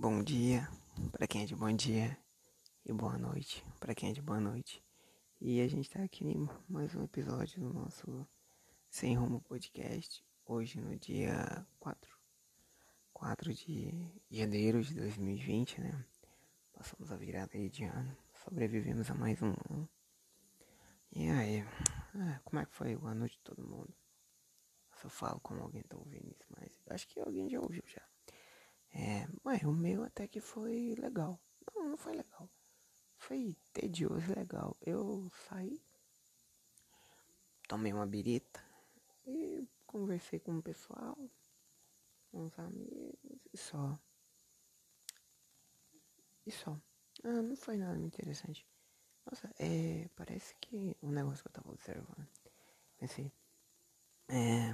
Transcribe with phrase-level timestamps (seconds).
[0.00, 0.70] Bom dia
[1.10, 2.16] para quem é de bom dia
[2.86, 4.80] e boa noite para quem é de boa noite.
[5.40, 8.24] E a gente tá aqui em mais um episódio do nosso
[8.88, 10.24] Sem Rumo Podcast.
[10.46, 12.16] Hoje no dia 4,
[13.12, 16.04] 4 de janeiro de 2020, né?
[16.72, 19.88] Passamos a virada aí de ano, sobrevivemos a mais um ano.
[21.10, 21.64] E aí,
[22.14, 23.92] ah, como é que foi o ano de todo mundo?
[24.92, 28.08] Eu só falo como alguém tá ouvindo isso, mas acho que alguém já ouviu já.
[28.92, 31.40] É, ué, o meu até que foi legal.
[31.74, 32.48] Não, não foi legal.
[33.16, 34.76] Foi tedioso legal.
[34.80, 35.82] Eu saí,
[37.68, 38.62] tomei uma birita
[39.26, 41.18] e conversei com o pessoal,
[42.30, 43.18] com os amigos
[43.52, 43.98] e só.
[46.46, 46.80] E só.
[47.24, 48.66] Ah, não foi nada interessante.
[49.26, 50.08] Nossa, é.
[50.16, 52.26] Parece que o um negócio que eu tava observando.
[52.96, 53.32] Pensei.
[54.28, 54.72] É.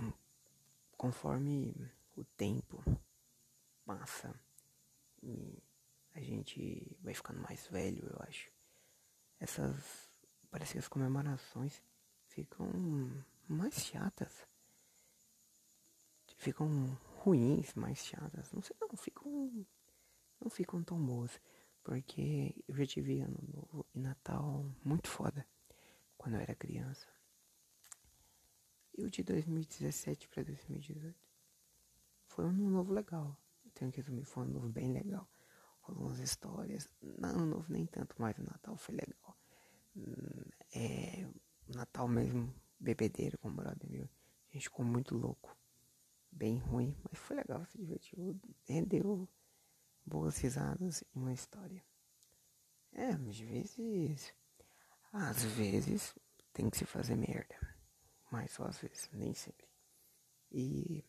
[0.97, 1.75] Conforme
[2.17, 2.83] o tempo
[3.87, 4.35] massa.
[5.23, 5.63] E
[6.15, 8.51] a gente vai ficando mais velho, eu acho.
[9.41, 10.13] Essas.
[10.51, 11.83] Parece que as comemorações
[12.27, 12.69] ficam
[13.49, 14.47] mais chatas.
[16.37, 16.69] Ficam
[17.19, 18.53] ruins, mais chatas.
[18.53, 19.67] Não sei, não, ficam.
[20.41, 21.41] Não ficam tão boas.
[21.83, 25.47] Porque eu já tive ano novo e Natal muito foda
[26.17, 27.07] quando eu era criança.
[28.97, 31.15] E o de 2017 para 2018
[32.27, 33.37] foi um ano novo legal
[33.75, 35.29] tenho que resumir, foi um novo bem legal.
[35.83, 36.89] Rolou umas histórias.
[37.03, 39.37] Não, novo nem tanto, mas o Natal foi legal.
[39.97, 41.29] Hum, é,
[41.69, 44.09] Natal mesmo, bebedeiro com o brother meu.
[44.51, 45.57] A gente ficou muito louco.
[46.31, 48.41] Bem ruim, mas foi legal, se divertiu.
[48.67, 49.29] Rendeu
[50.05, 51.85] boas risadas e uma história.
[52.93, 54.35] É, às vezes.
[55.13, 56.15] Às vezes
[56.53, 57.57] tem que se fazer merda.
[58.31, 59.67] Mas só às vezes, nem sempre.
[60.51, 61.05] E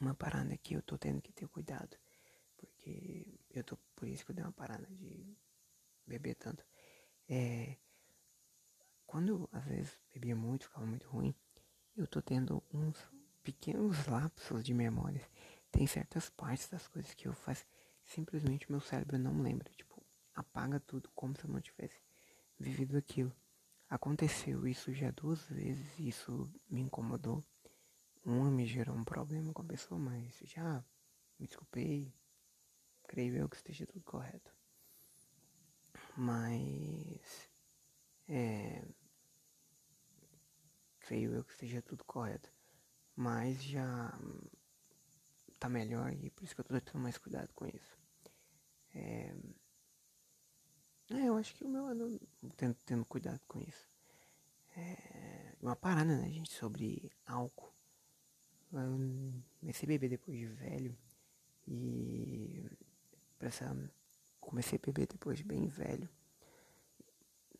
[0.00, 1.96] uma parada que eu tô tendo que ter cuidado.
[2.56, 3.76] Porque eu tô.
[3.94, 5.36] Por isso que eu dei uma parada de
[6.06, 6.64] beber tanto.
[7.28, 7.76] É.
[9.06, 11.34] Quando às vezes bebia muito, ficava muito ruim,
[11.96, 12.98] eu tô tendo uns
[13.42, 15.22] pequenos lapsos de memórias.
[15.70, 17.64] Tem certas partes das coisas que eu faço,
[18.04, 19.70] simplesmente meu cérebro não lembra.
[19.70, 20.02] Tipo,
[20.34, 22.00] apaga tudo como se eu não tivesse
[22.58, 23.32] vivido aquilo.
[23.88, 27.42] Aconteceu isso já duas vezes e isso me incomodou.
[28.26, 30.84] Uma me gerou um problema com a pessoa, mas já
[31.38, 32.12] me desculpei.
[33.06, 34.52] Creio eu que esteja tudo correto.
[36.16, 37.48] Mas.
[38.28, 38.84] É.
[40.98, 42.50] Creio eu que esteja tudo correto.
[43.14, 44.12] Mas já
[45.60, 47.96] tá melhor e por isso que eu tô tendo mais cuidado com isso.
[48.92, 49.32] É.
[51.10, 52.18] É, eu acho que o meu ano
[52.56, 53.88] tendo, tendo cuidado com isso.
[54.76, 57.75] É uma parada, né, gente, sobre álcool.
[58.72, 60.96] Eu comecei a beber depois de velho.
[61.66, 62.64] E.
[63.40, 63.76] Essa,
[64.40, 66.08] comecei a beber depois de bem velho.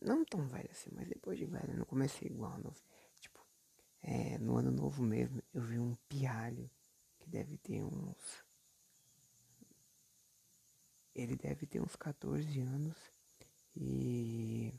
[0.01, 1.71] Não tão velho assim, mas depois de velho.
[1.71, 2.81] Eu não comecei igual novo.
[3.19, 3.39] Tipo,
[4.01, 6.69] é, no ano novo mesmo, eu vi um pialho
[7.19, 8.45] que deve ter uns.
[11.15, 12.97] Ele deve ter uns 14 anos.
[13.75, 14.73] E.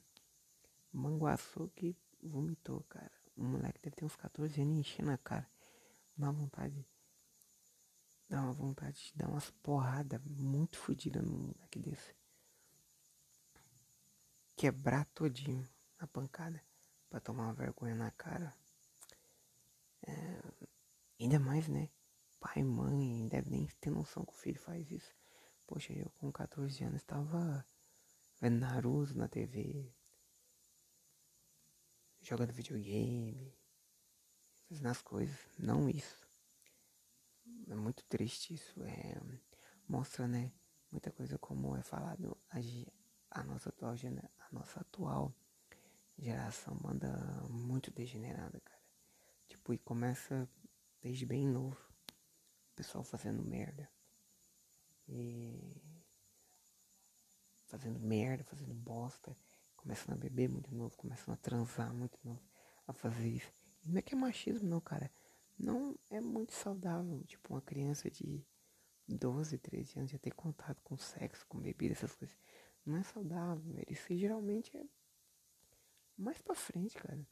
[0.92, 3.12] Manguaçu que vomitou, cara.
[3.36, 5.48] O moleque deve ter uns 14 anos enchendo a cara
[6.18, 6.86] dá vontade.
[8.28, 12.14] Dá uma vontade de dar umas porradas muito fodidas num moleque desse.
[14.56, 15.66] Quebrar todinho
[15.98, 16.62] a pancada
[17.08, 18.54] pra tomar uma vergonha na cara.
[20.06, 20.42] É,
[21.20, 21.88] ainda mais, né?
[22.40, 25.14] Pai mãe deve nem ter noção que o filho faz isso.
[25.66, 27.64] Poxa, eu com 14 anos estava
[28.40, 29.92] vendo Naruto na TV,
[32.20, 33.57] jogando videogame,
[34.70, 36.26] nas coisas, não isso.
[37.68, 38.82] É muito triste isso.
[38.84, 39.20] É,
[39.88, 40.52] mostra, né,
[40.90, 42.58] muita coisa como é falado a,
[43.30, 43.94] a nossa atual
[44.38, 45.34] a nossa atual
[46.18, 47.08] geração manda
[47.48, 48.82] muito degenerada, cara.
[49.46, 50.48] Tipo, e começa
[51.00, 51.78] desde bem novo.
[52.72, 53.88] O pessoal fazendo merda.
[55.08, 55.80] E
[57.66, 59.36] fazendo merda, fazendo bosta,
[59.76, 62.42] começando a beber muito novo, começando a transar muito novo,
[62.86, 63.57] a fazer isso.
[63.88, 65.10] Não é que é machismo, não, cara.
[65.58, 68.44] Não é muito saudável, tipo, uma criança de
[69.08, 72.36] 12, 13 anos já ter contato com sexo, com bebida, essas coisas.
[72.84, 73.74] Não é saudável.
[73.88, 74.84] Isso geralmente é
[76.16, 77.26] mais pra frente, cara.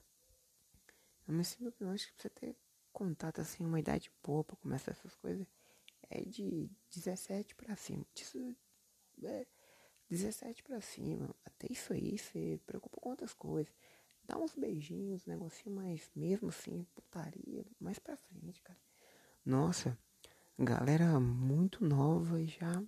[1.28, 2.56] Eu me sinto que eu acho que você ter
[2.92, 5.46] contato assim, uma idade boa pra começar essas coisas
[6.08, 8.06] é de 17 pra cima.
[8.14, 8.56] Isso
[9.22, 9.46] é
[10.08, 11.34] 17 pra cima.
[11.44, 13.74] Até isso aí, você preocupa com outras coisas
[14.26, 18.78] dá uns beijinhos, negocinho, mas mesmo assim, putaria, mais pra frente, cara.
[19.44, 19.96] Nossa,
[20.58, 22.82] galera muito nova e já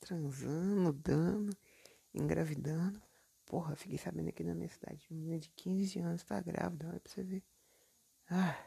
[0.00, 1.56] transando, dando,
[2.14, 3.00] engravidando.
[3.44, 7.12] Porra, fiquei sabendo aqui na minha cidade, menina de 15 anos tá grávida, olha pra
[7.12, 7.42] você ver.
[8.30, 8.58] Ah,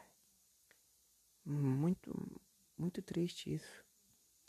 [1.44, 2.12] muito,
[2.76, 3.84] muito triste isso.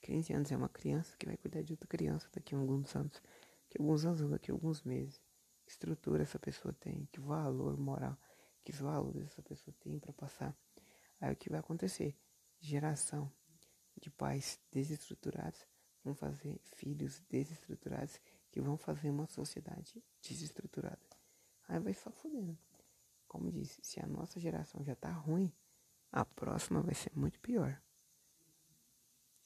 [0.01, 3.21] 15 anos é uma criança que vai cuidar de outra criança daqui a alguns anos.
[3.69, 5.21] Daqui a alguns anos, daqui a alguns meses.
[5.65, 8.17] Estrutura essa pessoa tem, que valor moral,
[8.63, 10.55] que valores essa pessoa tem para passar.
[11.19, 12.17] Aí o que vai acontecer?
[12.59, 13.31] Geração
[13.99, 15.65] de pais desestruturados
[16.03, 18.19] vão fazer filhos desestruturados
[18.51, 21.01] que vão fazer uma sociedade desestruturada.
[21.67, 22.57] Aí vai só fudendo.
[23.27, 25.51] Como disse, se a nossa geração já tá ruim,
[26.11, 27.81] a próxima vai ser muito pior.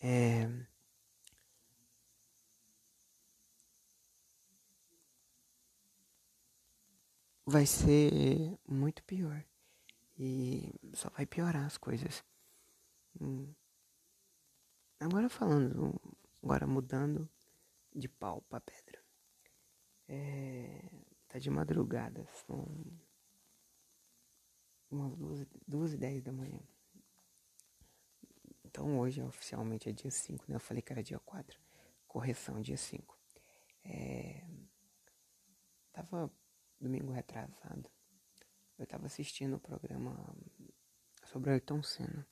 [0.01, 0.45] É...
[7.49, 9.41] Vai ser muito pior.
[10.19, 12.21] E só vai piorar as coisas.
[13.21, 13.53] Hum.
[14.99, 15.95] Agora falando,
[16.43, 17.29] agora mudando
[17.95, 19.01] de pau pra pedra.
[20.09, 20.83] É,
[21.29, 22.67] tá de madrugada, são
[24.91, 26.59] umas duas, duas e dez da manhã.
[28.65, 30.57] Então hoje oficialmente é dia 5, né?
[30.57, 31.57] Eu falei que era dia 4.
[32.09, 33.17] Correção, dia 5.
[33.85, 34.45] É...
[35.93, 36.29] Tava
[36.79, 37.89] domingo retrasado.
[38.77, 40.35] Eu tava assistindo o programa
[41.25, 42.27] sobre Ayrton Senna.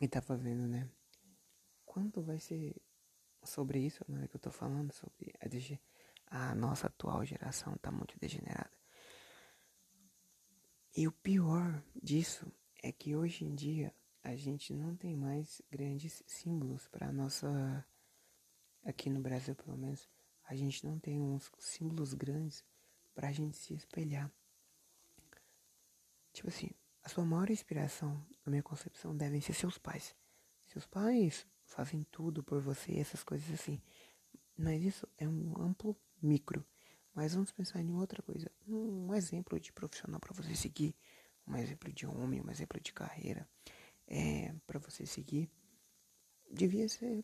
[0.00, 0.90] E tava vendo, né?
[1.84, 2.80] Quando vai ser
[3.44, 4.92] sobre isso, não é que eu tô falando?
[4.92, 5.32] Sobre
[6.30, 8.70] a, a nossa atual geração tá muito degenerada.
[10.96, 12.50] E o pior disso
[12.82, 17.86] é que hoje em dia a gente não tem mais grandes símbolos para nossa
[18.84, 20.08] aqui no Brasil pelo menos
[20.44, 22.64] a gente não tem uns símbolos grandes
[23.20, 24.32] para a gente se espelhar.
[26.32, 26.70] Tipo assim
[27.02, 30.16] a sua maior inspiração na minha concepção devem ser seus pais.
[30.68, 33.78] Seus pais fazem tudo por você essas coisas assim.
[34.56, 36.64] Mas isso é um amplo micro.
[37.14, 38.50] Mas vamos pensar em outra coisa.
[38.66, 40.96] Um exemplo de profissional para você seguir
[41.46, 43.46] um exemplo de homem um exemplo de carreira
[44.06, 45.50] é, para você seguir,
[46.50, 47.22] devia ser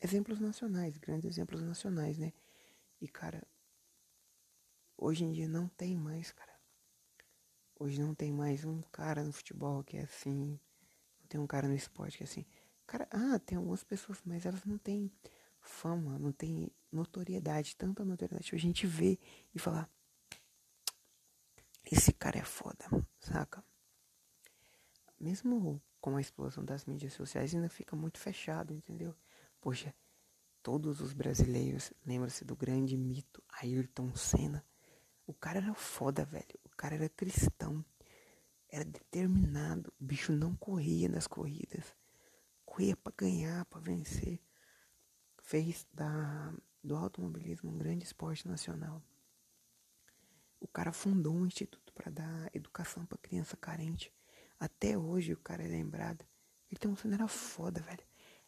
[0.00, 2.32] exemplos nacionais, grandes exemplos nacionais, né?
[3.00, 3.44] E cara,
[4.96, 6.52] hoje em dia não tem mais, cara.
[7.78, 10.58] Hoje não tem mais um cara no futebol que é assim,
[11.20, 12.46] não tem um cara no esporte que é assim.
[12.86, 15.10] Cara, ah, tem algumas pessoas, mas elas não têm
[15.60, 19.18] fama, não têm notoriedade, tanta notoriedade a gente vê
[19.54, 19.90] e falar
[21.90, 22.84] esse cara é foda,
[23.18, 23.64] saca?
[25.20, 29.14] Mesmo com a explosão das mídias sociais ainda fica muito fechado, entendeu?
[29.60, 29.94] Poxa,
[30.62, 34.64] todos os brasileiros lembram-se do grande mito Ayrton Senna.
[35.26, 36.58] O cara era foda, velho.
[36.64, 37.84] O cara era cristão.
[38.68, 39.92] Era determinado.
[40.00, 41.94] O bicho não corria nas corridas.
[42.64, 44.40] Corria para ganhar, para vencer.
[45.42, 49.02] Fez da, do automobilismo um grande esporte nacional.
[50.60, 54.12] O cara fundou um instituto para dar educação para criança carente.
[54.58, 56.24] Até hoje o cara é lembrado.
[56.70, 58.04] Ele tem um era foda, velho.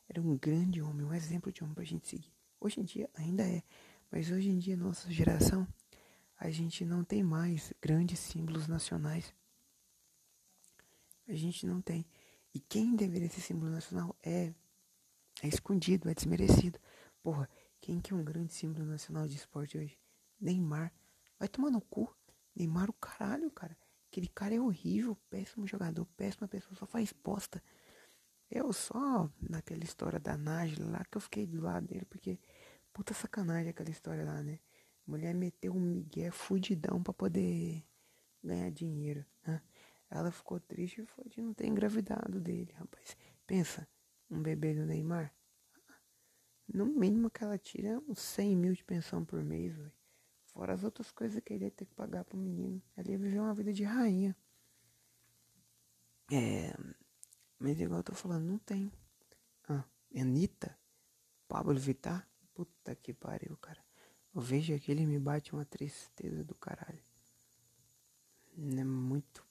[0.09, 2.33] Era um grande homem, um exemplo de homem pra gente seguir.
[2.61, 3.63] Hoje em dia ainda é.
[4.11, 5.67] Mas hoje em dia, nossa geração,
[6.39, 9.35] a gente não tem mais grandes símbolos nacionais.
[11.27, 12.07] A gente não tem.
[12.55, 14.53] E quem deveria ser símbolo nacional é,
[15.43, 16.79] é escondido, é desmerecido.
[17.23, 17.49] Porra,
[17.81, 19.99] quem que é um grande símbolo nacional de esporte hoje?
[20.41, 20.93] Neymar.
[21.39, 22.15] Vai tomar no cu.
[22.55, 23.77] Neymar o caralho, cara.
[24.11, 27.63] Aquele cara é horrível, péssimo jogador, péssima pessoa, só faz bosta.
[28.51, 32.39] Eu só, naquela história da Nájila lá, que eu fiquei do lado dele, porque
[32.93, 34.61] puta sacanagem aquela história lá, né?
[35.07, 37.85] Mulher meteu um migué fudidão pra poder
[38.43, 39.25] ganhar dinheiro.
[39.47, 39.63] Né?
[40.11, 43.17] Ela ficou triste de não ter engravidado dele, rapaz.
[43.47, 43.87] Pensa,
[44.31, 45.33] um bebê do Neymar.
[46.67, 49.93] No mínimo que ela tira uns 100 mil de pensão por mês, velho.
[50.47, 52.83] Fora as outras coisas que ele ia ter que pagar pro menino.
[52.97, 54.37] Ele ia viver uma vida de rainha.
[56.33, 56.75] É.
[57.59, 58.91] Mas igual eu tô falando, não tem.
[59.69, 59.85] Ah,
[60.15, 60.77] Anitta?
[61.47, 62.29] Pablo Vittar?
[62.53, 63.86] Puta que pariu, cara.
[64.37, 67.03] Eu vejo aquele e me bate uma tristeza do caralho.
[68.59, 69.43] É muito.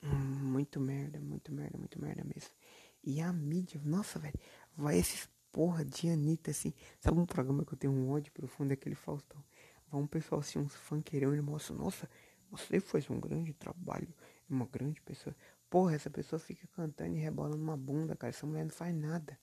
[0.00, 2.54] Muito merda, muito merda, muito merda mesmo.
[3.02, 4.38] E a mídia, nossa, velho,
[4.76, 6.72] vai esses porra de Anitta, assim.
[7.00, 8.70] Sabe um programa que eu tenho um ódio profundo?
[8.70, 9.42] É aquele Faustão.
[9.90, 12.08] Vai um pessoal assim, uns funkeirão, ele mostra, nossa,
[12.48, 14.14] você faz um grande trabalho,
[14.48, 15.34] é uma grande pessoa.
[15.68, 18.30] Porra, essa pessoa fica cantando e rebola numa bunda, cara.
[18.30, 19.36] Essa mulher não faz nada.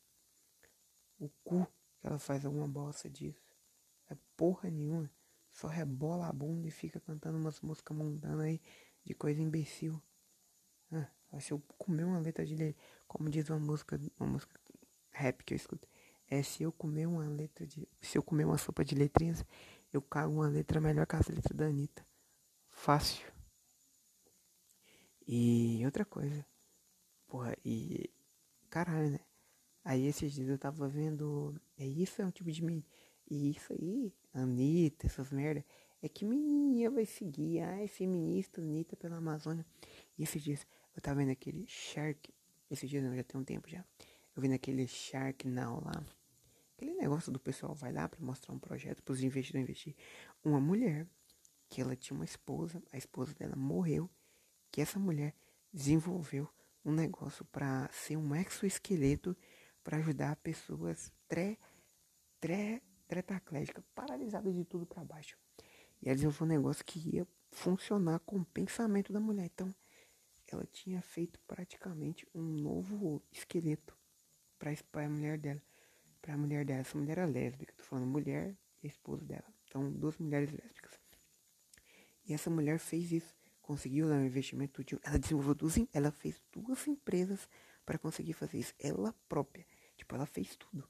[1.19, 1.67] O cu
[2.03, 3.41] ela faz alguma bosta disso.
[4.09, 5.09] É porra nenhuma.
[5.51, 8.61] Só rebola a bunda e fica cantando umas músicas mundanas aí
[9.05, 10.01] de coisa imbecil.
[10.91, 12.75] Ah, se eu comer uma letra de
[13.07, 14.59] como diz uma música, uma música
[15.11, 15.87] rap que eu escuto.
[16.27, 17.87] É se eu comer uma letra de.
[18.01, 19.45] Se eu comer uma sopa de letrinhas,
[19.91, 22.05] eu cago uma letra melhor que as letras da Anitta.
[22.71, 23.31] Fácil.
[25.27, 26.45] E outra coisa.
[27.27, 28.09] Porra, e.
[28.69, 29.19] Caralho, né?
[29.85, 31.55] Aí esses dias eu tava vendo.
[31.83, 32.63] É isso é um tipo de.
[33.29, 35.65] E isso aí, Anitta, essas merda.
[36.01, 37.59] É que menininha vai seguir.
[37.59, 39.65] Ai, feminista, Anitta pela Amazônia.
[40.17, 42.33] E esses dias eu tava vendo aquele Shark.
[42.71, 43.83] Esses dias não, já tem um tempo já.
[44.33, 46.05] Eu vi naquele Shark Now lá.
[46.77, 49.93] Aquele negócio do pessoal vai lá para mostrar um projeto para os investidores investir.
[50.41, 51.05] Uma mulher
[51.69, 54.09] que ela tinha uma esposa, a esposa dela morreu,
[54.71, 55.35] que essa mulher
[55.73, 56.49] desenvolveu
[56.85, 59.35] um negócio para ser um exoesqueleto
[59.83, 61.59] para ajudar pessoas tre,
[62.43, 65.37] tre, tretaclésicas, paralisadas de tudo para baixo.
[66.01, 69.45] E ela desenvolveu um negócio que ia funcionar com o pensamento da mulher.
[69.45, 69.73] Então,
[70.51, 73.97] ela tinha feito praticamente um novo esqueleto
[74.59, 75.61] para a mulher dela
[76.21, 76.81] pra mulher dela.
[76.81, 77.73] Essa mulher era lésbica.
[77.77, 79.45] Tô falando mulher e esposa dela.
[79.65, 80.99] Então, duas mulheres lésbicas.
[82.25, 83.33] E essa mulher fez isso.
[83.61, 84.83] Conseguiu lá um investimento.
[85.01, 85.75] Ela desenvolveu duas.
[85.93, 87.47] Ela fez duas empresas
[87.85, 88.73] para conseguir fazer isso.
[88.77, 89.65] Ela própria.
[89.95, 90.89] Tipo, ela fez tudo.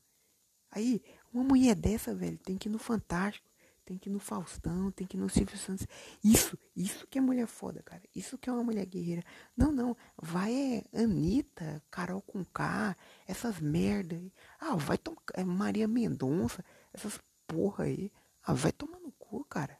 [0.74, 1.01] Aí,
[1.34, 3.48] uma mulher dessa, velho, tem que ir no Fantástico
[3.86, 5.86] tem que ir no Faustão, tem que ir no Silvio Santos.
[6.24, 8.01] Isso, isso que é mulher foda, cara.
[8.15, 9.24] Isso que é uma mulher guerreira.
[9.56, 9.96] Não, não.
[10.18, 12.96] Vai é Anitta, Carol com K,
[13.27, 14.32] essas merda aí.
[14.60, 15.22] Ah, vai tomar.
[15.34, 16.63] É Maria Mendonça,
[16.94, 18.12] essas porra aí.
[18.44, 19.77] Ah, vai tomar no cu, cara.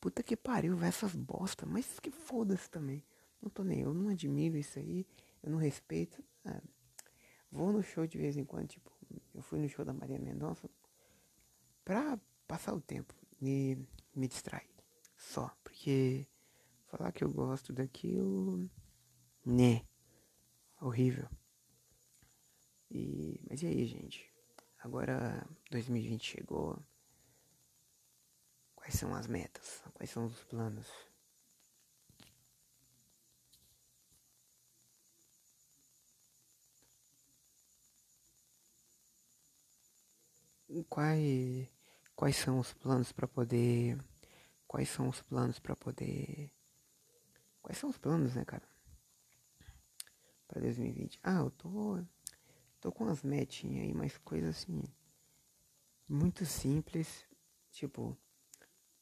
[0.00, 1.64] Puta que pariu, vai essas bosta.
[1.66, 3.02] Mas que foda-se também.
[3.40, 3.80] Não tô nem.
[3.80, 5.06] Eu não admiro isso aí.
[5.42, 6.22] Eu não respeito.
[6.44, 6.60] Ah,
[7.50, 8.97] vou no show de vez em quando, tipo.
[9.34, 10.68] Eu fui no show da Maria Mendonça
[11.84, 13.78] pra passar o tempo e
[14.14, 14.68] me distrair.
[15.16, 15.54] Só.
[15.62, 16.26] Porque
[16.86, 18.70] falar que eu gosto daquilo.
[19.44, 19.84] Né.
[20.80, 21.28] Horrível.
[22.90, 24.32] E, mas e aí, gente?
[24.78, 26.82] Agora 2020 chegou.
[28.74, 29.82] Quais são as metas?
[29.92, 30.86] Quais são os planos?
[40.88, 41.68] Quais
[42.14, 43.98] quais são os planos para poder
[44.66, 46.52] quais são os planos para poder
[47.62, 48.68] quais são os planos, né, cara?
[50.46, 51.18] Para 2020.
[51.22, 52.04] Ah, eu tô
[52.80, 54.82] tô com umas metinhas aí, mas coisas assim
[56.08, 57.26] muito simples,
[57.70, 58.16] tipo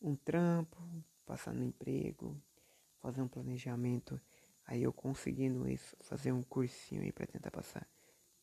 [0.00, 0.76] um trampo,
[1.24, 2.40] passar no emprego,
[3.00, 4.20] fazer um planejamento,
[4.64, 7.88] aí eu conseguindo isso, fazer um cursinho aí para tentar passar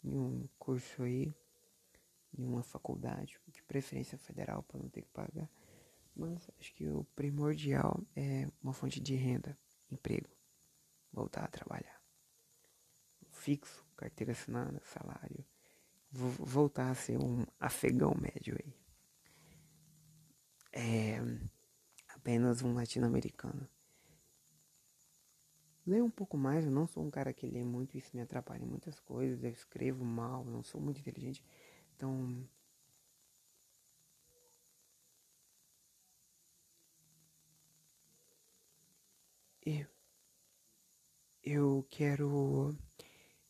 [0.03, 1.33] em um curso aí
[2.37, 5.49] em uma faculdade, de preferência federal para não ter que pagar.
[6.15, 9.57] Mas acho que o primordial é uma fonte de renda,
[9.91, 10.29] emprego,
[11.11, 12.01] voltar a trabalhar.
[13.29, 15.45] Fixo, carteira assinada, salário.
[16.11, 18.73] Vou voltar a ser um afegão médio aí.
[20.71, 21.19] É
[22.23, 23.67] apenas um latino-americano.
[25.85, 28.63] Leio um pouco mais, eu não sou um cara que lê muito, isso me atrapalha
[28.63, 29.43] em muitas coisas.
[29.43, 31.43] Eu escrevo mal, não sou muito inteligente.
[31.95, 32.47] Então,
[39.65, 39.85] eu,
[41.43, 42.75] eu quero,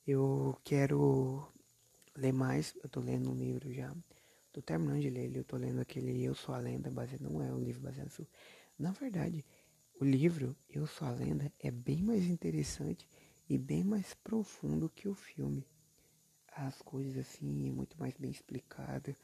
[0.08, 1.48] eu quero
[2.18, 2.76] ler mais.
[2.84, 3.96] Eu tô lendo um livro já.
[4.54, 5.40] Tô terminando de ler ele.
[5.40, 8.28] Eu tô lendo aquele Eu Sou a Lenda, baseado, não é um livro baseado no
[8.80, 9.46] Na verdade,
[10.02, 13.08] o livro Eu Sou a Lenda é bem mais interessante
[13.50, 15.66] e bem mais profundo que o filme
[16.56, 19.16] as coisas assim, muito mais bem explicado.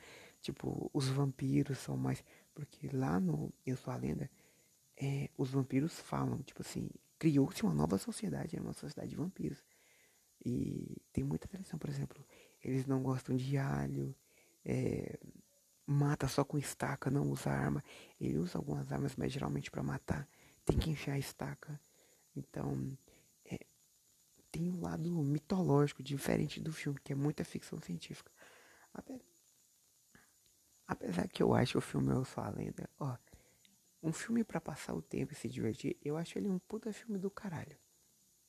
[0.41, 2.23] Tipo, os vampiros são mais.
[2.53, 4.29] Porque lá no Eu Sou a Lenda,
[4.97, 9.63] é, os vampiros falam, tipo assim, criou-se uma nova sociedade, é uma sociedade de vampiros.
[10.43, 12.25] E tem muita tradição, por exemplo,
[12.63, 14.15] eles não gostam de alho,
[14.63, 15.19] é,
[15.85, 17.83] mata só com estaca, não usa arma.
[18.19, 20.27] Ele usa algumas armas, mas geralmente para matar
[20.65, 21.79] tem que enfiar a estaca.
[22.35, 22.97] Então,
[24.51, 28.31] tem um lado mitológico, diferente do filme, que é muita ficção científica.
[30.87, 33.15] Apesar que eu acho o filme Eu Sou a Lenda, ó,
[34.01, 37.17] um filme para passar o tempo e se divertir, eu acho ele um puta filme
[37.17, 37.77] do caralho.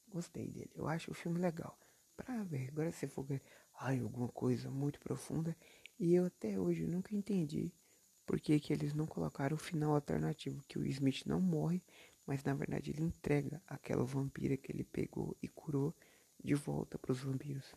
[0.08, 1.78] Gostei dele, eu acho o filme legal.
[2.16, 3.26] Pra ver, agora se for
[3.74, 5.56] ai, alguma coisa muito profunda,
[5.98, 7.72] e eu até hoje nunca entendi
[8.26, 11.82] por que, que eles não colocaram o final alternativo, que o Smith não morre,
[12.30, 15.92] mas na verdade ele entrega aquela vampira que ele pegou e curou
[16.40, 17.74] de volta para os vampiros.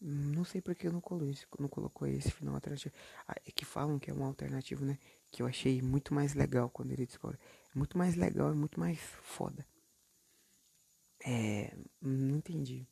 [0.00, 2.92] Não sei porque não colocou, esse, não colocou esse final alternativo.
[3.28, 4.98] Ah, é que falam que é uma alternativa, né?
[5.30, 7.38] Que eu achei muito mais legal quando ele descobre.
[7.72, 9.64] É muito mais legal, é muito mais foda.
[11.24, 11.76] É.
[12.02, 12.88] Não entendi.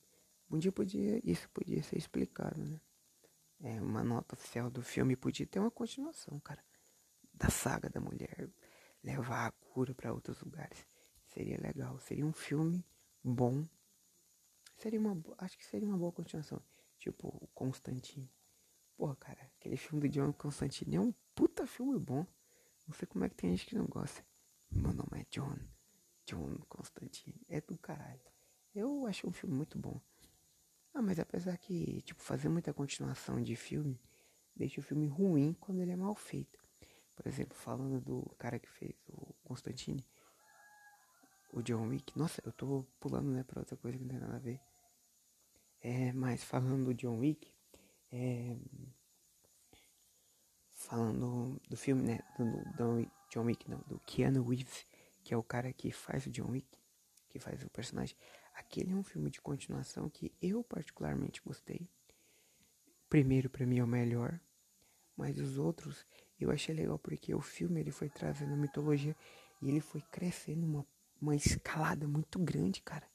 [0.49, 2.81] Um dia podia, isso podia ser explicado, né?
[3.59, 6.65] É, uma nota oficial do filme podia ter uma continuação, cara.
[7.35, 8.49] Da saga da mulher.
[9.03, 10.87] Levar a cura para outros lugares.
[11.27, 11.99] Seria legal.
[12.01, 12.85] Seria um filme
[13.23, 13.67] bom.
[14.77, 15.21] Seria uma.
[15.39, 16.63] Acho que seria uma boa continuação.
[16.99, 18.31] Tipo, o Constantine.
[18.97, 22.27] Porra, cara, aquele filme do John Constantine é um puta filme bom.
[22.87, 24.25] Não sei como é que tem gente que não gosta.
[24.71, 25.59] Meu nome é John.
[26.27, 27.41] John Constantine.
[27.49, 28.21] É do caralho.
[28.75, 30.01] Eu acho um filme muito bom.
[30.95, 34.01] Ah, mas apesar que, tipo, fazer muita continuação de filme
[34.55, 36.62] deixa o filme ruim quando ele é mal feito.
[37.15, 40.05] Por exemplo, falando do cara que fez o Constantine,
[41.53, 42.19] o John Wick.
[42.19, 44.61] Nossa, eu tô pulando, né, pra outra coisa que não tem nada a ver.
[45.81, 47.53] É, mas falando do John Wick,
[48.11, 48.57] é,
[50.71, 52.45] falando do filme, né, do,
[52.77, 54.87] do John Wick, não, do Keanu Reeves,
[55.23, 56.79] que é o cara que faz o John Wick,
[57.29, 58.17] que faz o personagem.
[58.55, 61.89] Aquele é um filme de continuação que eu particularmente gostei.
[63.09, 64.41] Primeiro, para mim é o melhor,
[65.17, 66.07] mas os outros
[66.43, 69.17] eu achei legal porque o filme ele foi trazendo mitologia
[69.61, 70.87] e ele foi crescendo uma,
[71.21, 73.07] uma escalada muito grande, cara.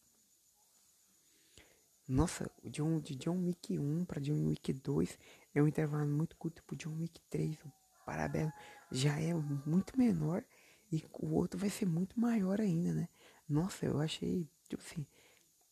[2.08, 5.20] Nossa, o John, de John Wick 1 para John Wick 2
[5.54, 7.58] é um intervalo muito curto pro John Wick 3.
[7.66, 7.72] O
[8.06, 8.54] parabéns
[8.90, 10.44] já é muito menor
[10.90, 13.10] e o outro vai ser muito maior ainda, né?
[13.48, 15.06] Nossa, eu achei, tipo assim,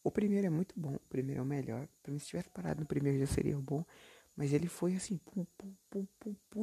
[0.04, 1.88] o primeiro é muito bom, o primeiro é o melhor.
[2.04, 3.84] Pra mim, se tivesse parado no primeiro já seria bom.
[4.36, 5.74] Mas ele foi assim, pum, pum,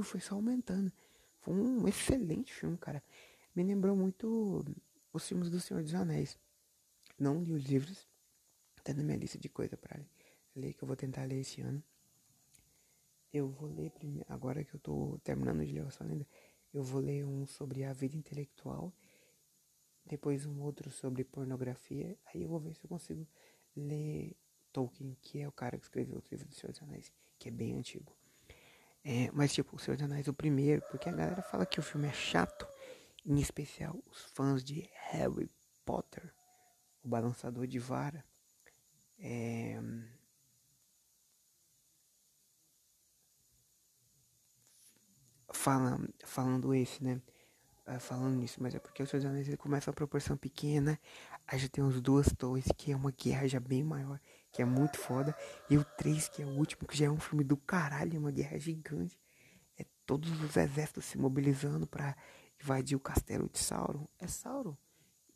[0.03, 0.93] foi só aumentando.
[1.41, 3.03] Foi um excelente filme, cara.
[3.55, 4.65] Me lembrou muito
[5.13, 6.39] os filmes do Senhor dos Anéis.
[7.19, 8.09] Não li os livros,
[8.79, 10.01] até na minha lista de coisa para
[10.55, 11.83] ler, que eu vou tentar ler esse ano.
[13.33, 16.27] Eu vou ler primeiro, agora que eu tô terminando de ler a lenda,
[16.73, 18.93] eu vou ler um sobre a vida intelectual,
[20.05, 23.27] depois um outro sobre pornografia, aí eu vou ver se eu consigo
[23.75, 24.37] ler
[24.73, 27.51] Tolkien, que é o cara que escreveu o livro do Senhor dos Anéis, que é
[27.51, 28.15] bem antigo.
[29.05, 31.83] É, mas tipo, o Senhor dos Anéis o primeiro, porque a galera fala que o
[31.83, 32.67] filme é chato,
[33.27, 35.51] em especial os fãs de Harry
[35.85, 36.33] Potter,
[37.03, 38.25] o balançador de vara.
[39.19, 39.81] É...
[45.53, 47.21] Fala, falando esse, né?
[47.85, 51.01] Uh, falando nisso, mas é porque o Senhor dos Anéis ele começa a proporção pequena,
[51.49, 54.21] aí já tem os duas torres, que é uma guerra já bem maior,
[54.53, 55.37] que é muito foda,
[55.68, 58.31] e o 3, que é o último, que já é um filme do caralho, uma
[58.31, 59.18] guerra gigante,
[59.77, 62.16] é todos os exércitos se mobilizando para
[62.62, 64.77] invadir o castelo de Sauron, é Sauron,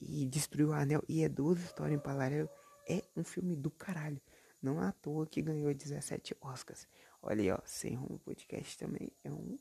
[0.01, 2.49] e destruir o anel, e é duas histórias em paralelo,
[2.89, 4.21] é um filme do caralho.
[4.63, 6.89] Não é à toa que ganhou 17 Oscars.
[7.21, 7.59] Olha aí, ó.
[7.65, 9.59] Sem Rumo Podcast também é um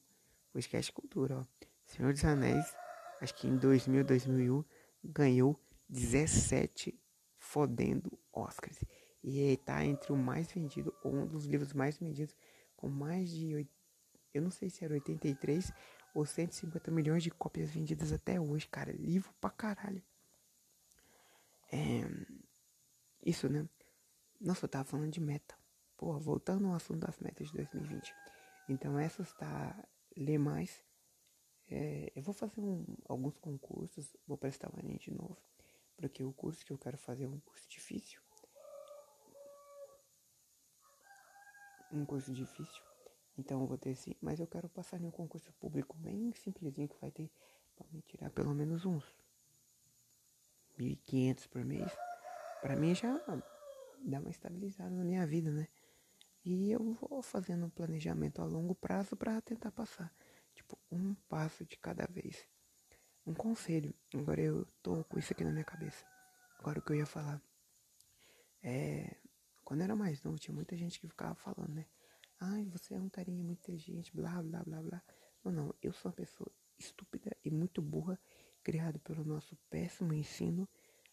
[0.54, 1.46] podcast cultura, ó.
[1.86, 2.76] Senhor dos Anéis,
[3.22, 4.64] acho que em 2000, 2001,
[5.04, 7.00] ganhou 17
[7.38, 8.84] fodendo Oscars.
[9.24, 12.36] E ele tá entre o mais vendido, ou um dos livros mais vendidos,
[12.76, 13.68] com mais de.
[14.34, 15.72] Eu não sei se era 83
[16.14, 18.92] ou 150 milhões de cópias vendidas até hoje, cara.
[18.92, 20.04] Livro pra caralho.
[21.72, 22.02] É,
[23.26, 23.68] isso, né?
[24.40, 25.58] Nossa, eu tava falando de meta.
[25.98, 28.14] Pô, voltando ao assunto das metas de 2020.
[28.70, 29.76] Então, essas tá.
[30.16, 30.85] Ler mais.
[31.70, 34.16] É, eu vou fazer um, alguns concursos.
[34.28, 35.38] Vou prestar o Enem de novo.
[35.98, 38.20] Porque o curso que eu quero fazer é um curso difícil.
[41.92, 42.84] Um curso difícil.
[43.38, 44.16] Então eu vou ter sim.
[44.22, 47.30] Mas eu quero passar em um concurso público bem simplesinho que vai ter.
[47.76, 49.04] Pra me tirar pelo menos uns
[50.78, 51.92] 1.500 por mês
[52.66, 53.22] para mim já
[54.02, 55.68] dá uma estabilizada na minha vida, né?
[56.44, 60.12] E eu vou fazendo um planejamento a longo prazo para tentar passar,
[60.66, 62.48] tipo, um passo de cada vez.
[63.26, 66.06] Um conselho, agora eu tô com isso aqui na minha cabeça.
[66.60, 67.42] Agora o que eu ia falar
[68.62, 69.18] é,
[69.64, 71.86] quando eu era mais novo, tinha muita gente que ficava falando, né?
[72.40, 75.04] Ai, você é um carinha muito inteligente, blá, blá, blá, blá.
[75.44, 78.20] Não, não, eu sou uma pessoa estúpida e muito burra,
[78.64, 80.68] criado pelo nosso péssimo ensino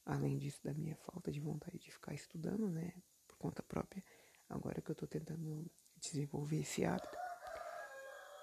[0.04, 2.92] Além disso, da minha falta de vontade de ficar estudando, né,
[3.28, 4.02] por conta própria,
[4.48, 7.21] agora que eu tô tentando desenvolver esse hábito.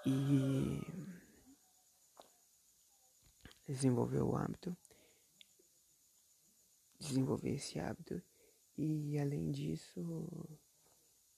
[0.06, 0.80] E
[3.66, 4.76] desenvolver o hábito,
[6.98, 8.22] desenvolver esse hábito
[8.76, 10.48] e além disso,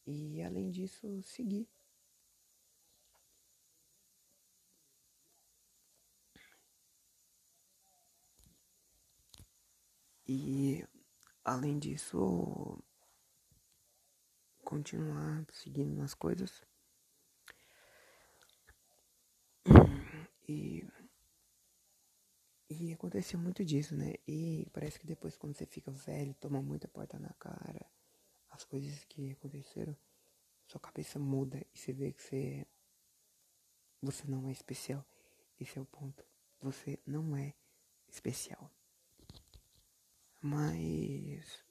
[0.07, 1.68] e além disso, seguir
[10.35, 10.83] E
[11.44, 12.83] além disso,
[14.64, 16.71] continuar seguindo nas coisas.
[20.48, 20.85] E,
[22.68, 24.14] e aconteceu muito disso, né?
[24.26, 27.85] E parece que depois quando você fica velho, toma muita porta na cara.
[28.50, 29.96] as coisas que aconteceram,
[30.66, 32.66] sua cabeça muda e você vê que você,
[34.00, 35.05] você não é especial.
[35.61, 36.24] Esse é o ponto.
[36.61, 37.55] Você não é
[38.09, 38.70] especial.
[40.40, 41.64] Mas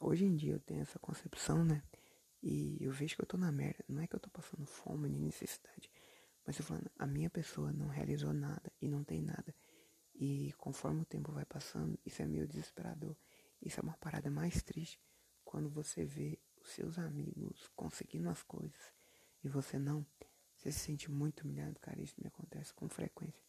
[0.00, 1.82] hoje em dia eu tenho essa concepção, né?
[2.42, 3.84] E eu vejo que eu tô na merda.
[3.88, 5.90] Não é que eu tô passando fome nem necessidade.
[6.46, 9.54] Mas eu falando, a minha pessoa não realizou nada e não tem nada.
[10.14, 13.16] E conforme o tempo vai passando, isso é meio desesperador.
[13.60, 15.00] Isso é uma parada mais triste
[15.44, 18.92] quando você vê os seus amigos conseguindo as coisas
[19.42, 20.06] e você não.
[20.56, 22.00] Você se sente muito humilhado, cara.
[22.00, 23.42] Isso me acontece com frequência.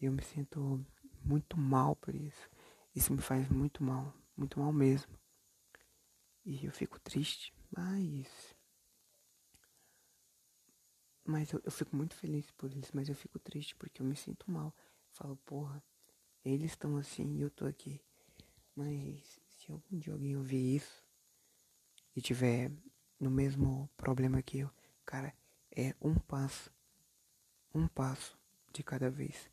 [0.00, 0.84] Eu me sinto
[1.22, 2.48] muito mal por isso.
[2.94, 5.18] Isso me faz muito mal, muito mal mesmo.
[6.44, 8.53] E eu fico triste, mas.
[11.24, 14.14] Mas eu, eu fico muito feliz por eles, mas eu fico triste porque eu me
[14.14, 14.74] sinto mal.
[15.10, 15.82] falo, porra,
[16.44, 18.00] eles estão assim e eu tô aqui.
[18.76, 21.02] Mas se algum dia alguém ouvir isso
[22.14, 22.70] e tiver
[23.18, 24.70] no mesmo problema que eu,
[25.06, 25.34] cara,
[25.70, 26.70] é um passo,
[27.74, 28.38] um passo
[28.72, 29.50] de cada vez.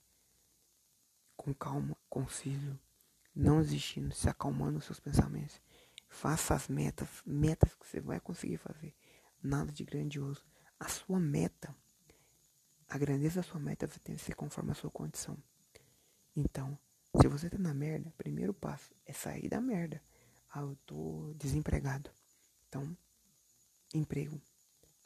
[1.37, 2.77] Com calma, conciso,
[3.33, 5.61] não existindo, se acalmando os seus pensamentos.
[6.09, 8.93] Faça as metas, metas que você vai conseguir fazer.
[9.41, 10.45] Nada de grandioso.
[10.81, 11.75] A sua meta,
[12.89, 15.37] a grandeza da sua meta tem que ser conforme a sua condição.
[16.35, 16.75] Então,
[17.21, 20.01] se você tá na merda, primeiro passo é sair da merda.
[20.49, 22.09] Ah, eu tô desempregado.
[22.67, 22.97] Então,
[23.93, 24.41] emprego.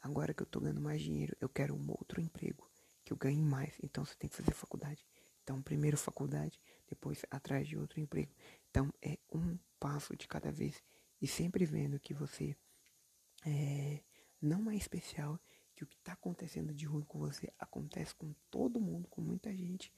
[0.00, 2.66] Agora que eu tô ganhando mais dinheiro, eu quero um outro emprego
[3.04, 3.74] que eu ganhe mais.
[3.82, 5.06] Então, você tem que fazer faculdade.
[5.42, 6.58] Então, primeiro faculdade,
[6.88, 8.32] depois atrás de outro emprego.
[8.70, 10.82] Então, é um passo de cada vez
[11.20, 12.56] e sempre vendo que você
[13.44, 14.00] é,
[14.40, 15.38] não é especial,
[15.76, 19.54] que o que está acontecendo de ruim com você acontece com todo mundo, com muita
[19.54, 19.92] gente.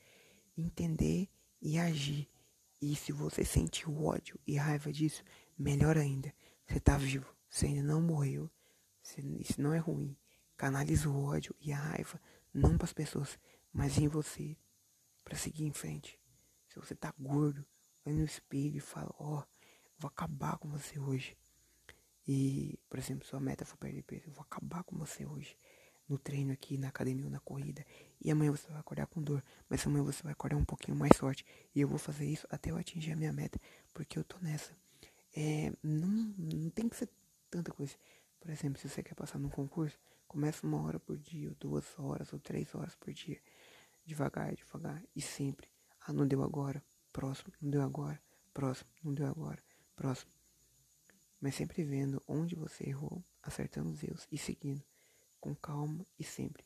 [0.56, 1.28] Entender
[1.62, 2.28] e agir.
[2.82, 5.22] E se você sentir ódio e raiva disso,
[5.56, 6.34] melhor ainda.
[6.66, 8.50] Você está vivo, você ainda não morreu.
[9.00, 10.16] Você, isso não é ruim.
[10.56, 12.20] Canaliza o ódio e a raiva
[12.52, 13.38] não para as pessoas,
[13.72, 14.56] mas em você,
[15.24, 16.18] para seguir em frente.
[16.66, 17.64] Se você tá gordo,
[18.04, 19.44] vai no espelho e fala: Ó, oh,
[19.96, 21.36] vou acabar com você hoje.
[22.26, 25.56] E, por exemplo, sua meta for perder peso, eu vou acabar com você hoje.
[26.08, 27.84] No treino aqui, na academia ou na corrida.
[28.20, 29.44] E amanhã você vai acordar com dor.
[29.68, 31.44] Mas amanhã você vai acordar um pouquinho mais forte.
[31.74, 33.60] E eu vou fazer isso até eu atingir a minha meta.
[33.92, 34.74] Porque eu tô nessa.
[35.36, 37.08] É, não, não tem que ser
[37.50, 37.94] tanta coisa.
[38.40, 41.98] Por exemplo, se você quer passar num concurso, começa uma hora por dia, ou duas
[41.98, 43.40] horas, ou três horas por dia.
[44.04, 45.02] Devagar, devagar.
[45.14, 45.68] E sempre.
[46.00, 46.82] Ah, não deu agora.
[47.12, 47.52] Próximo.
[47.60, 48.20] Não deu agora.
[48.54, 48.90] Próximo.
[49.04, 49.62] Não deu agora.
[49.94, 50.32] Próximo.
[51.40, 54.82] Mas sempre vendo onde você errou, acertando os erros e seguindo.
[55.40, 56.64] Com calma e sempre.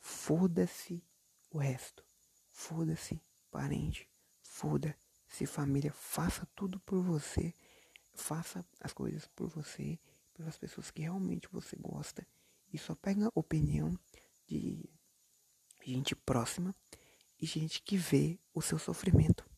[0.00, 1.02] Foda-se
[1.50, 2.04] o resto.
[2.50, 4.08] Foda-se parente.
[4.42, 5.92] Foda-se família.
[5.92, 7.54] Faça tudo por você.
[8.12, 9.98] Faça as coisas por você.
[10.32, 12.26] Pelas pessoas que realmente você gosta.
[12.72, 13.98] E só pega opinião
[14.46, 14.88] de
[15.84, 16.74] gente próxima
[17.40, 19.48] e gente que vê o seu sofrimento.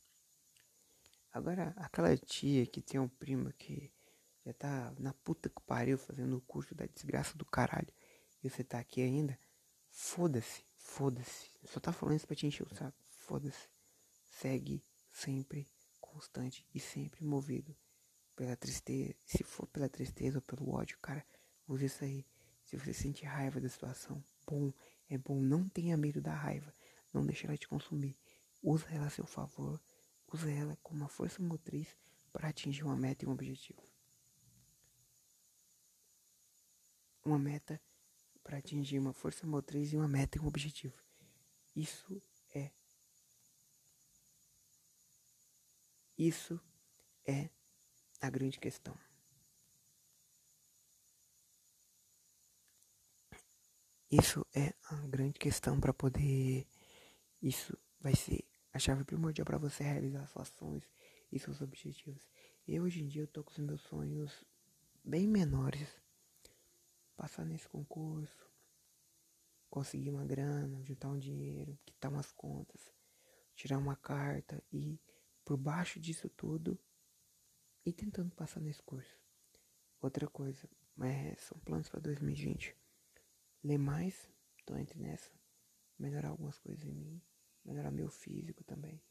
[1.33, 3.93] Agora, aquela tia que tem um primo que
[4.45, 7.93] já tá na puta que pariu fazendo o curso da desgraça do caralho
[8.43, 9.39] e você tá aqui ainda,
[9.91, 11.51] foda-se, foda-se.
[11.65, 12.97] Só tá falando isso pra te encher o saco.
[13.19, 13.69] Foda-se.
[14.27, 15.67] Segue sempre
[16.01, 17.77] constante e sempre movido
[18.35, 19.15] pela tristeza.
[19.25, 21.27] Se for pela tristeza ou pelo ódio, cara,
[21.67, 22.27] use isso aí.
[22.65, 24.73] Se você sente raiva da situação, bom,
[25.09, 25.41] é bom.
[25.41, 26.73] Não tenha medo da raiva.
[27.13, 28.17] Não deixe ela te consumir.
[28.63, 29.81] Usa ela a seu favor.
[30.33, 31.97] Usa ela como uma força motriz
[32.33, 33.83] para atingir uma meta e um objetivo.
[37.25, 37.81] Uma meta
[38.47, 40.95] para atingir uma força motriz e uma meta e um objetivo.
[41.75, 42.23] Isso
[42.55, 42.71] é.
[46.17, 46.61] Isso
[47.27, 47.51] é
[48.21, 48.97] a grande questão.
[54.09, 56.69] Isso é a grande questão para poder
[57.43, 60.85] isso vai ser a chave primordial para você realizar suas ações
[61.33, 62.23] e seus objetivos.
[62.67, 64.45] Eu hoje em dia eu tô com os meus sonhos
[65.05, 66.06] bem menores.
[67.17, 68.51] Passar nesse concurso,
[69.71, 72.93] conseguir uma grana, juntar um dinheiro, quitar umas contas,
[73.55, 75.01] tirar uma carta e
[75.45, 76.79] por baixo disso tudo
[77.85, 79.19] e tentando passar nesse curso.
[80.01, 80.69] Outra coisa,
[81.01, 82.77] é, são planos para 2020.
[83.65, 84.31] Ler mais,
[84.65, 85.33] tô entre nessa,
[85.99, 87.23] melhorar algumas coisas em mim
[87.67, 89.03] melhorar meu físico também.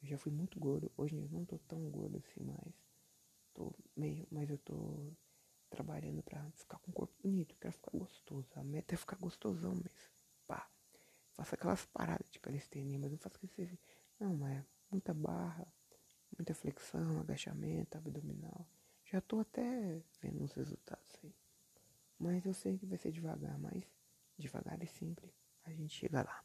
[0.00, 2.74] Eu já fui muito gordo, hoje eu não tô tão gordo assim mais.
[3.52, 5.12] Tô meio, mas eu tô
[5.68, 8.48] trabalhando pra ficar com o corpo bonito, quero ficar gostoso.
[8.56, 10.10] A meta é ficar gostosão mesmo.
[10.46, 10.68] Pá.
[11.34, 13.78] Faça aquelas paradas de calistenia, mas não faça que você.
[14.18, 15.66] Não, é muita barra,
[16.36, 18.66] muita flexão, agachamento, abdominal.
[19.04, 21.16] Já tô até vendo os resultados.
[22.18, 23.84] Mas eu sei que vai ser devagar, mas
[24.36, 25.32] devagar e sempre
[25.64, 26.44] a gente chega lá.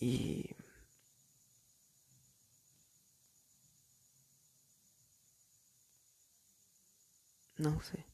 [0.00, 0.56] E
[7.62, 8.04] não sei.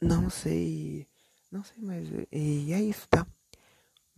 [0.00, 1.06] Não sei.
[1.50, 2.08] Não sei mais.
[2.32, 3.26] E é isso, tá?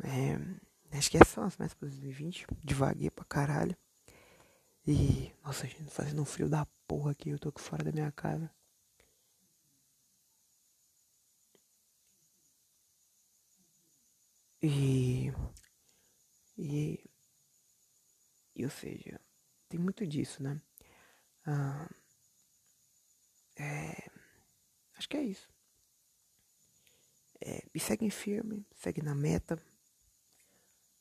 [0.05, 2.47] É, acho que essas são as metas para 2020.
[2.65, 3.77] Devaguei pra caralho.
[4.87, 5.33] E.
[5.45, 7.31] Nossa, gente, fazendo um frio da porra aqui.
[7.31, 8.51] Eu tô aqui fora da minha casa.
[14.63, 15.33] E.
[16.57, 16.99] E.
[18.55, 19.21] E ou seja,
[19.73, 20.61] tem muito disso, né?
[21.47, 21.89] Ah,
[23.59, 24.11] é,
[24.99, 25.49] acho que é isso.
[27.41, 29.59] É, e segue firme, segue na meta.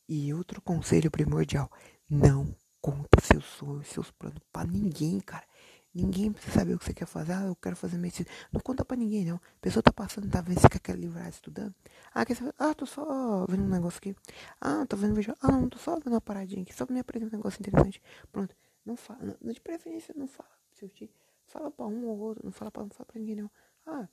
[0.08, 1.70] E outro conselho primordial:
[2.10, 5.46] não conta seus sonhos, seus planos para ninguém, cara.
[5.94, 7.34] Ninguém precisa saber o que você quer fazer.
[7.34, 8.30] Ah, eu quero fazer medicina.
[8.52, 9.36] Não conta pra ninguém, não.
[9.36, 11.76] A pessoa tá passando, tá vendo, você quer livrar estudando.
[12.14, 12.54] Ah, quer saber?
[12.58, 14.16] Ah, tô só vendo um negócio aqui.
[14.60, 15.36] Ah, tô vendo vídeo.
[15.42, 16.74] Ah, não, tô só vendo uma paradinha aqui.
[16.74, 18.02] Só me apresentar um negócio interessante.
[18.32, 18.56] Pronto.
[18.86, 19.38] Não fala.
[19.42, 20.50] Não, de preferência, não fala.
[20.74, 21.10] Seu tio.
[21.46, 22.46] Fala pra um ou outro.
[22.46, 23.52] Não fala pra, não fala pra ninguém, não.
[23.86, 24.08] Ah,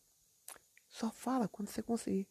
[0.89, 2.27] só fala quando você conseguir.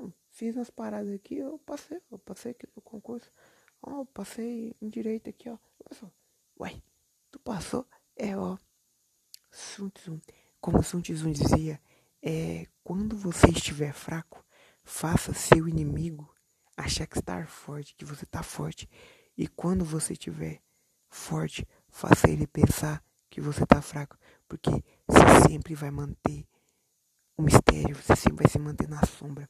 [0.00, 2.00] Ah, fiz umas paradas aqui, eu passei.
[2.10, 3.30] Eu passei aqui no concurso.
[3.82, 5.56] Ó, oh, passei em direito aqui, ó.
[5.92, 6.10] Só.
[6.58, 6.82] Uai,
[7.30, 7.86] tu passou?
[8.16, 8.58] É, ó.
[9.50, 10.20] Sun Tzu.
[10.60, 11.80] Como Sun Tzu dizia,
[12.22, 14.44] é, quando você estiver fraco,
[14.82, 16.32] faça seu inimigo
[16.76, 18.88] achar que está forte, que você está forte.
[19.36, 20.60] E quando você estiver
[21.08, 24.18] forte, faça ele pensar que você está fraco.
[24.48, 24.70] Porque
[25.06, 26.46] você sempre vai manter
[27.36, 29.48] o mistério, você sempre vai se manter na sombra.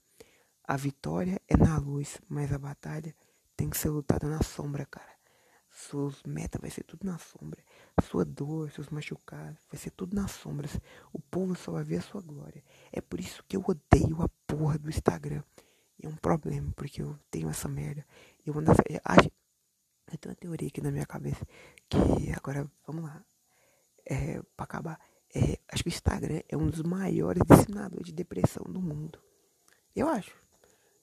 [0.64, 3.14] A vitória é na luz, mas a batalha
[3.56, 5.19] tem que ser lutada na sombra, cara.
[5.88, 7.62] Suas metas vai ser tudo na sombra.
[8.02, 10.78] Sua dor, seus machucados, vai ser tudo nas sombras.
[11.10, 12.62] O povo só vai ver a sua glória.
[12.92, 15.42] É por isso que eu odeio a porra do Instagram.
[16.02, 18.06] É um problema, porque eu tenho essa merda.
[18.44, 18.70] Eu ando.
[18.70, 21.46] Eu tenho uma teoria aqui na minha cabeça.
[21.88, 21.98] Que
[22.36, 23.24] agora, vamos lá.
[24.04, 25.00] É, pra acabar.
[25.34, 29.18] É, acho que o Instagram é um dos maiores disseminadores de depressão do mundo.
[29.96, 30.36] Eu acho.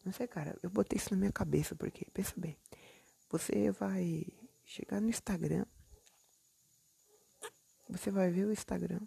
[0.06, 0.56] Não sei, cara.
[0.62, 2.56] Eu botei isso na minha cabeça, porque, pensa bem.
[3.30, 4.26] Você vai
[4.68, 5.66] chegar no Instagram
[7.90, 9.00] você vai ver o Instagram.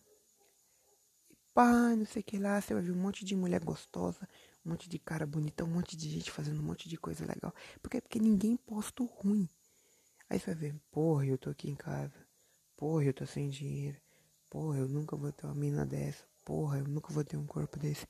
[1.31, 2.61] E pá, não sei o que lá.
[2.61, 4.27] Você vai ver um monte de mulher gostosa.
[4.65, 5.67] Um monte de cara bonitão.
[5.67, 7.55] Um monte de gente fazendo um monte de coisa legal.
[7.83, 8.01] Por quê?
[8.01, 9.49] Porque ninguém posta o ruim.
[10.29, 10.81] Aí você vai ver.
[10.91, 12.27] Porra, eu tô aqui em casa.
[12.77, 13.99] Porra, eu tô sem dinheiro.
[14.49, 16.25] Porra, eu nunca vou ter uma mina dessa.
[16.45, 18.07] Porra, eu nunca vou ter um corpo desse.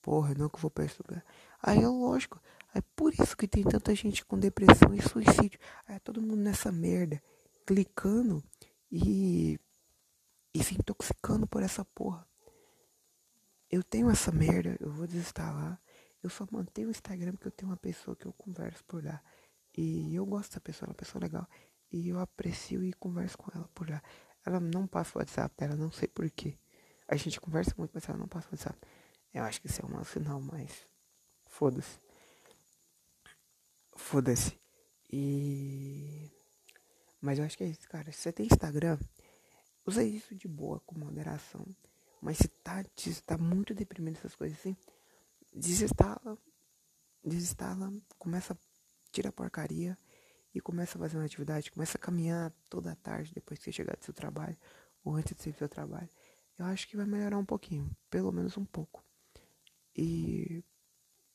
[0.00, 1.24] Porra, eu nunca vou lugar.
[1.62, 2.40] Aí é lógico.
[2.74, 5.60] É por isso que tem tanta gente com depressão e suicídio.
[5.86, 7.22] É todo mundo nessa merda.
[7.64, 8.42] Clicando
[8.90, 9.58] e
[10.54, 12.26] e se intoxicando por essa porra.
[13.68, 15.80] Eu tenho essa merda, eu vou desinstalar.
[16.22, 19.20] Eu só mantenho o Instagram porque eu tenho uma pessoa que eu converso por lá.
[19.76, 21.48] E eu gosto dessa pessoa, é uma pessoa legal.
[21.90, 24.00] E eu aprecio e converso com ela por lá.
[24.46, 26.56] Ela não passa o WhatsApp dela, não sei porquê.
[27.08, 28.78] A gente conversa muito, mas ela não passa o WhatsApp.
[29.32, 30.86] Eu acho que isso é um sinal, mas.
[31.46, 32.03] Foda-se.
[33.96, 34.58] Foda-se.
[35.10, 36.30] E.
[37.20, 38.10] Mas eu acho que é isso, cara.
[38.12, 38.98] Se você tem Instagram,
[39.86, 41.66] Usa isso de boa, com moderação.
[42.20, 44.74] Mas se tá, se tá muito deprimido essas coisas assim,
[45.54, 46.38] desinstala,
[47.22, 48.58] desinstala, começa,
[49.12, 49.98] tira a porcaria
[50.54, 53.72] e começa a fazer uma atividade, começa a caminhar toda a tarde depois que você
[53.72, 54.56] chegar do seu trabalho
[55.04, 56.08] ou antes de sair do seu trabalho.
[56.58, 59.04] Eu acho que vai melhorar um pouquinho, pelo menos um pouco.
[59.94, 60.64] E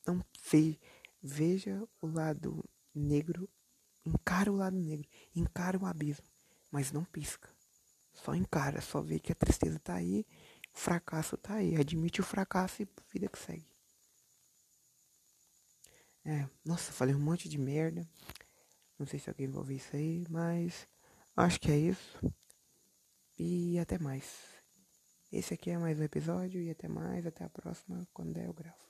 [0.07, 0.79] não ve,
[1.21, 3.49] veja o lado negro,
[4.05, 6.27] encara o lado negro, encara o abismo,
[6.71, 7.49] mas não pisca.
[8.13, 10.25] Só encara, só vê que a tristeza tá aí,
[10.73, 11.75] o fracasso tá aí.
[11.75, 13.67] Admite o fracasso e vida que segue.
[16.25, 18.07] É, nossa, falei um monte de merda.
[18.97, 20.87] Não sei se alguém vai ouvir isso aí, mas
[21.35, 22.19] acho que é isso.
[23.37, 24.59] E até mais.
[25.31, 28.53] Esse aqui é mais um episódio e até mais, até a próxima, quando der eu
[28.53, 28.88] gravo.